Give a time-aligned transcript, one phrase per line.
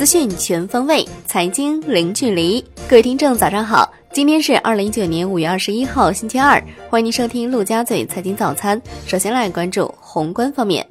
[0.00, 2.64] 资讯全方位，财经零距离。
[2.88, 3.92] 各位听众，早上好！
[4.14, 6.58] 今天是二零一九年五月二十一号，星期二。
[6.88, 8.80] 欢迎您收听陆家嘴财经早餐。
[9.06, 10.86] 首先来关注宏观方面。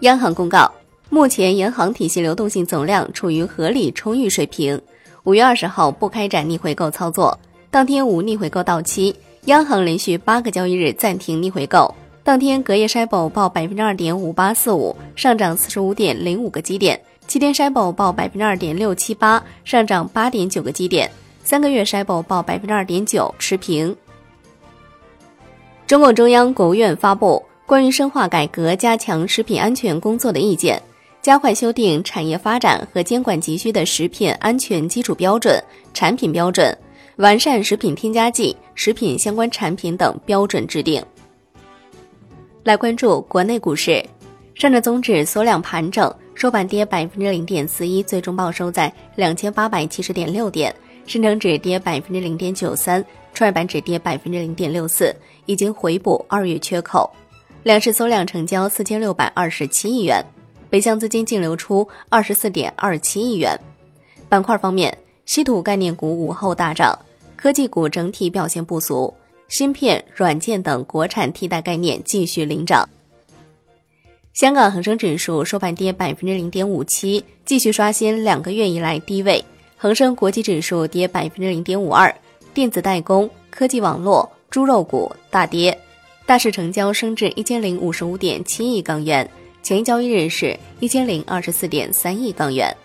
[0.00, 0.72] 央行公告，
[1.10, 4.80] 目前银行体系流动性总量处于合理充裕水平。
[5.24, 7.38] 五月二十号不开展逆回购操作，
[7.70, 9.14] 当天无逆回购到期。
[9.44, 11.94] 央行连续八个交易日暂停逆回购。
[12.22, 16.96] 当天隔夜 SHIB 报百分之二点五八四五，上涨四十五点零五个基点；
[17.26, 21.08] 七天 SHIB 报百分之二点六七八，上涨八点九个基点；
[21.42, 23.94] 三个月 SHIB 报百分之二点九，持平。
[25.86, 30.80] 中共中央、国务院发布关于深化改革、加强食品安全工作的意见，
[31.22, 35.60] 加快修订产业发展和监管急需的食品安全基础标准、
[35.92, 36.76] 产品标准，
[37.16, 41.02] 完善食品添加剂、食品相关产品等标准制定。
[42.62, 44.04] 来关注国内股市，
[44.54, 50.72] 上证综指缩量盘整，收盘跌百分之零点四一，最终报收在两千八百七十点六点；
[51.06, 55.14] 深成指跌百分之零点九三，创业板指跌百分之零点六四，
[55.46, 57.08] 已经回补二月缺口。
[57.62, 60.22] 两市缩量成交四千六百二十七亿元，
[60.68, 63.58] 北向资金净流出二十四点二七亿元。
[64.28, 66.98] 板块方面，稀土概念股午后大涨，
[67.36, 69.14] 科技股整体表现不俗。
[69.48, 72.88] 芯片、软件等国产替代概念继续领涨。
[74.34, 79.44] 香港恒生指数收盘跌百分之零点五七，继续刷新两个月以来低位。
[79.76, 82.12] 恒生国际指数跌百分之零点五二，
[82.52, 85.78] 电子代工、科技网络、猪肉股大跌。
[86.26, 89.30] 大市成交升至一千零五十五点七亿港元，
[89.62, 92.76] 前一交易日是一千零二十四点三亿港元。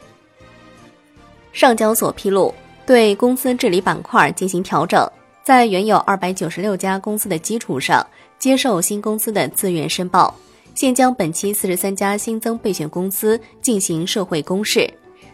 [1.52, 2.54] 上交所披露，
[2.86, 5.04] 对公司治理板块进行调整。
[5.44, 8.06] 在原有二百九十六家公司的基础上，
[8.38, 10.36] 接受新公司的自愿申报，
[10.80, 14.90] 现将本期四十三家新增备选公司进行社会公示。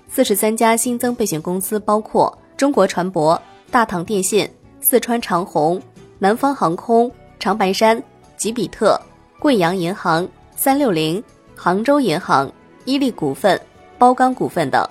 [0.10, 3.40] 四十三家新增备选公司包括中国船舶、
[3.70, 4.50] 大唐电信、
[4.82, 5.80] 四川长虹、
[6.18, 8.02] 南方航空、长白山、
[8.36, 9.00] 吉比特、
[9.38, 11.24] 贵阳银行、三六零、
[11.56, 12.52] 杭州银行、
[12.86, 13.62] 伊利股份、
[14.00, 14.84] 包钢股份等。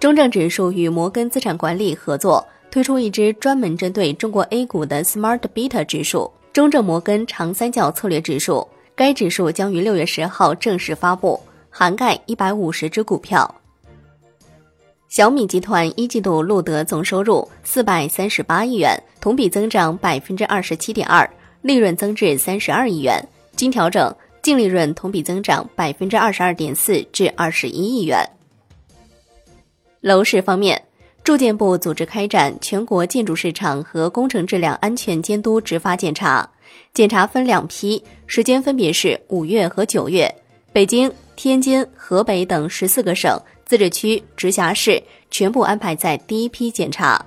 [0.00, 8.66] 中证指数与摩根资产管理合作推出一支专门针对中国 A 股的 Smart Beta 指数——中证摩根长三角策略指数。
[8.94, 13.54] 该指数将于六月十号正式发布，涵盖一百五十只股票。
[15.10, 21.28] 小米集团一季度录得总收入四百三十八亿元，同比增长百分之二十七点二，
[21.60, 23.22] 利润增至三十二亿元。
[23.54, 28.26] 经调整，净利润同比增长百分之二十二点四至二十一亿元。
[30.00, 30.82] 楼市方面，
[31.26, 36.48] 住建部组织开展全国建筑市场和工程质量安全监督执法检查，
[36.94, 40.32] 检查分两批，时间分别是五月和九月。
[40.72, 47.20] 北京、天津、河北等十四个省、自治区、直辖市全部安排在第一批检查。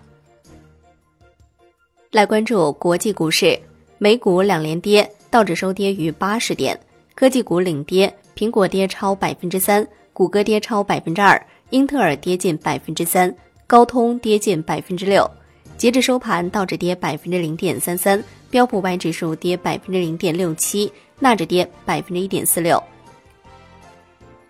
[2.11, 3.59] 来关注国际股市，
[3.97, 6.79] 美股两连跌，道指收跌逾八十点，
[7.15, 11.45] 科技股领跌，苹果跌超百分之三，谷歌跌超百分之二。
[11.71, 13.31] 英特尔跌近百分之三，
[13.69, 15.29] 高通跌近百分之六。
[15.77, 22.81] 截至收盘，道指跌百分之零点三三，标普百指数跌百分之零点六七，纳指跌百分之一点四六。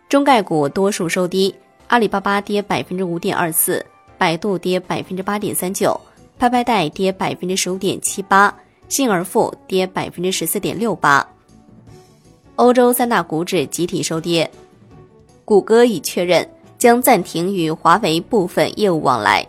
[0.07, 1.53] 中概股多数收低，
[1.87, 3.85] 阿里巴巴跌百分之五点二四，
[4.17, 5.99] 百度跌百分之八点三九，
[6.37, 8.55] 拍拍贷跌百分之十五点七八，
[8.87, 11.27] 信而富跌百分之十四点六八。
[12.55, 14.49] 欧洲三大股指集体收跌，
[15.43, 16.49] 谷歌已确认。
[16.79, 19.45] 将暂停与华为部分业务往来。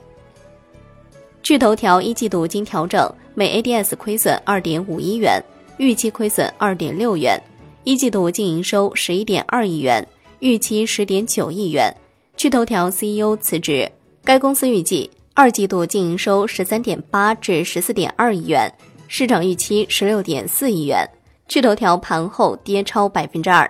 [1.43, 5.43] 趣头条一季度经调整，每 ADS 亏损二点五一元，
[5.79, 7.41] 预期亏损二点六元，
[7.85, 10.07] 一季度净营收十一点二亿元，
[10.41, 11.97] 预期十点九亿元。
[12.37, 13.91] 趣头条 CEO 辞职，
[14.25, 18.71] 该公司预计二季度净营收十三点八至十四点二亿元，
[19.09, 21.09] 市场预期十六点四亿元。
[21.49, 23.69] 趣头条盘后跌超百分之二。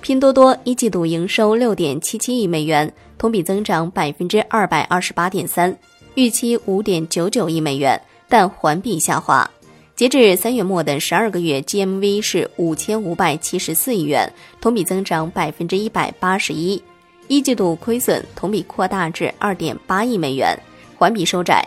[0.00, 5.76] 拼多多一季度营收六点七七亿美元，同比增长百分之二百二十八点三，
[6.14, 9.48] 预期五点九九亿美元，但环比下滑。
[9.94, 16.82] 截至三月末的十二个月，GMV 是五千五百七十四亿元，同比增长百分之一百八十一。
[17.28, 20.58] 一季度亏损同比扩大至二点八亿美元，
[20.96, 21.62] 环比收窄。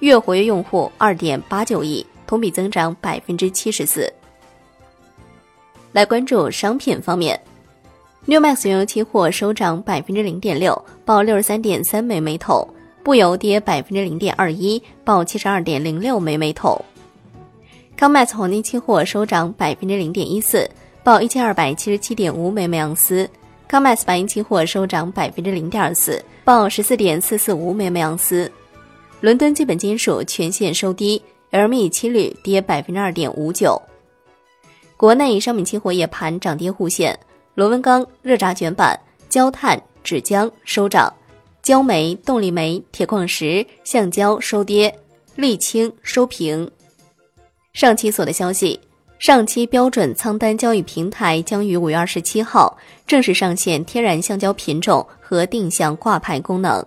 [0.00, 4.12] 月活跃用户二点八九亿，同比增长百分之七十四。
[5.92, 7.40] 来关注商品方面。
[8.30, 12.62] New Max 原油期货收涨百分之零点六，报六十三点三美每桶；
[13.02, 16.78] 布油跌百分之零点二一，报七十二点零六美每桶。
[17.98, 20.70] Comex 黄金期货收涨百分之零点一四，
[21.02, 23.26] 报一千二百七十七点五美每盎司。
[23.70, 28.52] COMEX 白银期货收涨百分之零点二四，报十四点四四五美每盎司。
[29.22, 33.80] 伦敦基本金属全线收低，LME 期铝跌百分之二点五九。
[34.98, 37.18] 国内商品期货夜盘涨跌互现，
[37.58, 38.96] 螺纹钢、热轧卷板、
[39.28, 41.12] 焦炭、纸浆收涨，
[41.60, 44.96] 焦煤、动力煤、铁矿石、橡胶收跌，
[45.36, 46.70] 沥青收平。
[47.72, 48.78] 上期所的消息。
[49.18, 52.78] 上期标准仓单交易平台将于五月二十七号
[53.08, 56.86] 正式上线天然橡胶品种和定向挂牌功能。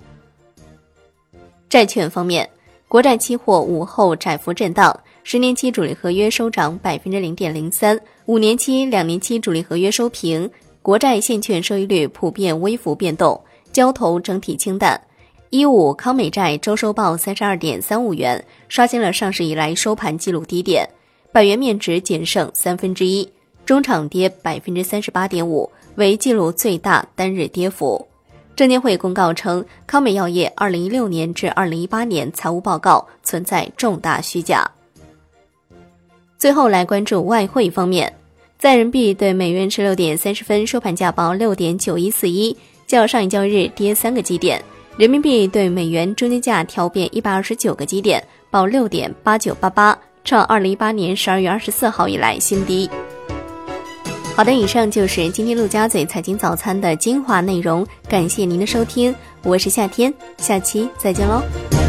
[1.67, 2.49] 债券方面，
[2.87, 10.49] 国债期货午后窄幅震荡，十年期主力合约收涨百分之零点零三，五年期、两年期主力合约收平，
[10.81, 13.39] 国债现券收益率普遍微幅变动，
[13.71, 14.99] 交投整体清淡。
[15.51, 20.87] 一五康美债周收报三十二点三五元，刷新了上市以来收盘纪录低点。
[21.31, 23.29] 百元面值仅剩三分之一，
[23.63, 28.05] 中场跌百分之三十八点五，为记录最大单日跌幅。
[28.55, 34.69] 证监会公告称，康美药业二零一六年至二零一八年财务报告存在重大虚假。
[36.41, 38.11] 最后来关注外汇方面，
[38.57, 42.57] 在人民币对美元十六点三十分收盘价报六点九一四一，
[42.87, 44.59] 较上一交易日跌三个基点。
[44.97, 49.95] 人民币对美元中间价调变一百二十九个基点，报六点八九八八。
[50.23, 52.89] 创二零一八年十二月二十四号以来新低。
[54.35, 61.80] 好的，以上就是今天陆家嘴财经早餐的精华内容，感谢您的收听，我是夏天，下期再见喽。